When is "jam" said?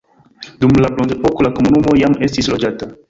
2.05-2.17